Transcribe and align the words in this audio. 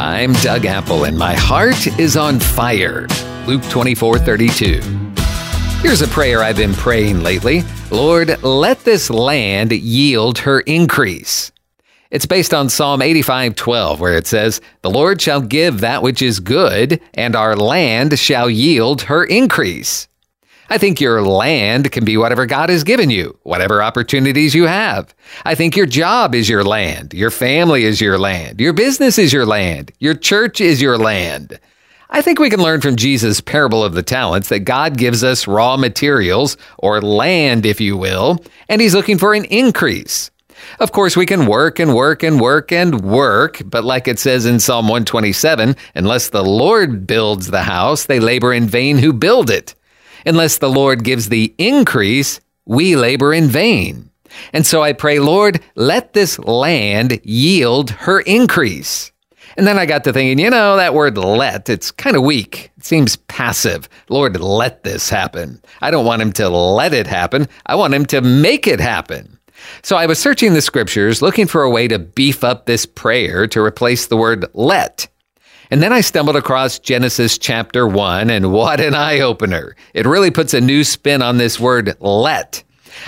I'm 0.00 0.32
Doug 0.34 0.64
Apple, 0.64 1.06
and 1.06 1.18
my 1.18 1.34
heart 1.34 1.88
is 1.98 2.16
on 2.16 2.38
fire. 2.38 3.08
Luke 3.48 3.64
24 3.64 4.20
32. 4.20 4.80
Here's 5.82 6.02
a 6.02 6.06
prayer 6.06 6.40
I've 6.40 6.56
been 6.56 6.72
praying 6.72 7.24
lately 7.24 7.64
Lord, 7.90 8.40
let 8.44 8.84
this 8.84 9.10
land 9.10 9.72
yield 9.72 10.38
her 10.38 10.60
increase. 10.60 11.50
It's 12.12 12.26
based 12.26 12.54
on 12.54 12.68
Psalm 12.68 13.02
85 13.02 13.56
12, 13.56 13.98
where 13.98 14.16
it 14.16 14.28
says, 14.28 14.60
The 14.82 14.90
Lord 14.90 15.20
shall 15.20 15.40
give 15.40 15.80
that 15.80 16.04
which 16.04 16.22
is 16.22 16.38
good, 16.38 17.00
and 17.14 17.34
our 17.34 17.56
land 17.56 18.20
shall 18.20 18.48
yield 18.48 19.02
her 19.02 19.24
increase. 19.24 20.06
I 20.70 20.78
think 20.78 21.00
your 21.00 21.22
land 21.22 21.90
can 21.92 22.04
be 22.04 22.16
whatever 22.16 22.44
God 22.44 22.68
has 22.68 22.84
given 22.84 23.08
you, 23.08 23.38
whatever 23.42 23.82
opportunities 23.82 24.54
you 24.54 24.66
have. 24.66 25.14
I 25.44 25.54
think 25.54 25.76
your 25.76 25.86
job 25.86 26.34
is 26.34 26.48
your 26.48 26.62
land. 26.62 27.14
Your 27.14 27.30
family 27.30 27.84
is 27.84 28.00
your 28.00 28.18
land. 28.18 28.60
Your 28.60 28.74
business 28.74 29.18
is 29.18 29.32
your 29.32 29.46
land. 29.46 29.92
Your 29.98 30.14
church 30.14 30.60
is 30.60 30.82
your 30.82 30.98
land. 30.98 31.58
I 32.10 32.22
think 32.22 32.38
we 32.38 32.50
can 32.50 32.62
learn 32.62 32.80
from 32.80 32.96
Jesus' 32.96 33.40
parable 33.40 33.84
of 33.84 33.94
the 33.94 34.02
talents 34.02 34.48
that 34.48 34.60
God 34.60 34.96
gives 34.96 35.22
us 35.22 35.46
raw 35.46 35.76
materials, 35.76 36.56
or 36.78 37.00
land, 37.02 37.66
if 37.66 37.80
you 37.80 37.96
will, 37.96 38.42
and 38.68 38.80
He's 38.80 38.94
looking 38.94 39.18
for 39.18 39.34
an 39.34 39.44
increase. 39.46 40.30
Of 40.80 40.92
course, 40.92 41.16
we 41.16 41.26
can 41.26 41.46
work 41.46 41.78
and 41.78 41.94
work 41.94 42.22
and 42.22 42.40
work 42.40 42.72
and 42.72 43.00
work, 43.02 43.62
but 43.64 43.84
like 43.84 44.08
it 44.08 44.18
says 44.18 44.46
in 44.46 44.58
Psalm 44.60 44.86
127, 44.86 45.76
unless 45.94 46.30
the 46.30 46.44
Lord 46.44 47.06
builds 47.06 47.48
the 47.48 47.62
house, 47.62 48.06
they 48.06 48.20
labor 48.20 48.52
in 48.52 48.66
vain 48.66 48.98
who 48.98 49.12
build 49.12 49.50
it. 49.50 49.74
Unless 50.28 50.58
the 50.58 50.68
Lord 50.68 51.04
gives 51.04 51.30
the 51.30 51.54
increase, 51.56 52.38
we 52.66 52.96
labor 52.96 53.32
in 53.32 53.48
vain. 53.48 54.10
And 54.52 54.66
so 54.66 54.82
I 54.82 54.92
pray, 54.92 55.20
Lord, 55.20 55.62
let 55.74 56.12
this 56.12 56.38
land 56.40 57.18
yield 57.24 57.88
her 57.88 58.20
increase. 58.20 59.10
And 59.56 59.66
then 59.66 59.78
I 59.78 59.86
got 59.86 60.04
to 60.04 60.12
thinking, 60.12 60.38
you 60.38 60.50
know, 60.50 60.76
that 60.76 60.92
word 60.92 61.16
let, 61.16 61.70
it's 61.70 61.90
kind 61.90 62.14
of 62.14 62.24
weak. 62.24 62.70
It 62.76 62.84
seems 62.84 63.16
passive. 63.16 63.88
Lord, 64.10 64.38
let 64.38 64.84
this 64.84 65.08
happen. 65.08 65.62
I 65.80 65.90
don't 65.90 66.04
want 66.04 66.20
him 66.20 66.32
to 66.34 66.50
let 66.50 66.92
it 66.92 67.06
happen. 67.06 67.48
I 67.64 67.74
want 67.74 67.94
him 67.94 68.04
to 68.06 68.20
make 68.20 68.66
it 68.66 68.80
happen. 68.80 69.38
So 69.82 69.96
I 69.96 70.04
was 70.04 70.18
searching 70.18 70.52
the 70.52 70.60
scriptures 70.60 71.22
looking 71.22 71.46
for 71.46 71.62
a 71.62 71.70
way 71.70 71.88
to 71.88 71.98
beef 71.98 72.44
up 72.44 72.66
this 72.66 72.84
prayer 72.84 73.46
to 73.46 73.62
replace 73.62 74.06
the 74.06 74.16
word 74.18 74.44
let. 74.52 75.08
And 75.70 75.82
then 75.82 75.92
I 75.92 76.00
stumbled 76.00 76.36
across 76.36 76.78
Genesis 76.78 77.36
chapter 77.36 77.86
1, 77.86 78.30
and 78.30 78.52
what 78.52 78.80
an 78.80 78.94
eye 78.94 79.20
opener. 79.20 79.76
It 79.92 80.06
really 80.06 80.30
puts 80.30 80.54
a 80.54 80.60
new 80.60 80.82
spin 80.84 81.20
on 81.20 81.36
this 81.36 81.60
word 81.60 81.96
let. 82.00 82.62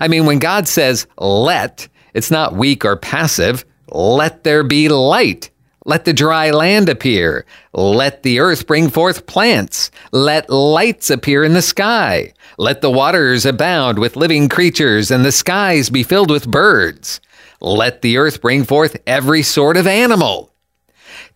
I 0.00 0.08
mean, 0.08 0.26
when 0.26 0.38
God 0.38 0.66
says 0.66 1.06
let, 1.18 1.88
it's 2.14 2.30
not 2.30 2.56
weak 2.56 2.84
or 2.84 2.96
passive. 2.96 3.64
Let 3.88 4.42
there 4.44 4.64
be 4.64 4.88
light. 4.88 5.50
Let 5.84 6.04
the 6.04 6.12
dry 6.12 6.50
land 6.50 6.88
appear. 6.88 7.46
Let 7.72 8.24
the 8.24 8.40
earth 8.40 8.66
bring 8.66 8.88
forth 8.88 9.26
plants. 9.26 9.90
Let 10.10 10.50
lights 10.50 11.10
appear 11.10 11.44
in 11.44 11.52
the 11.52 11.62
sky. 11.62 12.32
Let 12.58 12.80
the 12.80 12.90
waters 12.90 13.46
abound 13.46 13.98
with 13.98 14.16
living 14.16 14.48
creatures 14.48 15.12
and 15.12 15.24
the 15.24 15.30
skies 15.30 15.90
be 15.90 16.02
filled 16.02 16.30
with 16.30 16.50
birds. 16.50 17.20
Let 17.60 18.02
the 18.02 18.16
earth 18.16 18.40
bring 18.40 18.64
forth 18.64 18.96
every 19.06 19.42
sort 19.42 19.76
of 19.76 19.86
animal. 19.86 20.52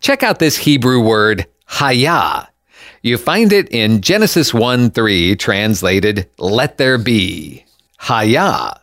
Check 0.00 0.22
out 0.22 0.38
this 0.38 0.56
Hebrew 0.56 0.98
word, 1.00 1.46
hayah. 1.68 2.48
You 3.02 3.18
find 3.18 3.52
it 3.52 3.68
in 3.68 4.00
Genesis 4.00 4.54
1 4.54 4.92
3, 4.92 5.36
translated, 5.36 6.28
let 6.38 6.78
there 6.78 6.96
be. 6.96 7.66
Hayah. 8.00 8.78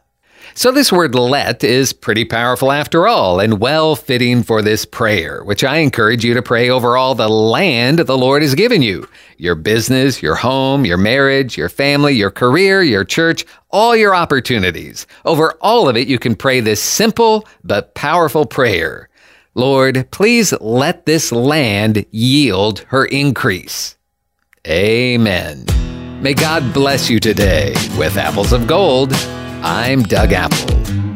So, 0.54 0.72
this 0.72 0.92
word 0.92 1.16
let 1.16 1.64
is 1.64 1.92
pretty 1.92 2.24
powerful 2.24 2.72
after 2.72 3.08
all, 3.08 3.40
and 3.40 3.60
well 3.60 3.96
fitting 3.96 4.44
for 4.44 4.62
this 4.62 4.86
prayer, 4.86 5.44
which 5.44 5.64
I 5.64 5.78
encourage 5.78 6.24
you 6.24 6.36
to 6.36 6.42
pray 6.44 6.70
over 6.70 6.98
all 6.98 7.16
the 7.16 7.30
land 7.30 8.00
the 8.00 8.18
Lord 8.18 8.44
has 8.44 8.54
given 8.54 8.84
you 8.84 9.08
your 9.38 9.56
business, 9.56 10.22
your 10.22 10.36
home, 10.36 10.86
your 10.86 10.98
marriage, 10.98 11.58
your 11.58 11.70
family, 11.70 12.14
your 12.14 12.32
career, 12.32 12.84
your 12.84 13.04
church, 13.04 13.44
all 13.72 13.96
your 13.96 14.16
opportunities. 14.16 15.08
Over 15.26 15.54
all 15.62 15.90
of 15.90 15.98
it, 15.98 16.08
you 16.08 16.20
can 16.20 16.36
pray 16.36 16.60
this 16.60 16.82
simple 16.82 17.48
but 17.64 17.96
powerful 17.96 18.46
prayer 18.46 19.10
Lord, 19.58 20.12
please 20.12 20.54
let 20.62 21.08
this 21.08 21.32
land 21.32 22.06
yield 22.12 22.82
her 22.90 23.06
increase. 23.06 23.98
Amen. 24.68 25.66
May 26.22 26.36
God 26.36 26.76
bless 26.76 27.10
you 27.10 27.20
today 27.20 27.74
with 27.98 28.18
apples 28.18 28.54
of 28.54 28.68
gold. 28.68 29.14
I'm 29.64 30.04
Doug 30.04 30.32
Apple. 30.32 31.07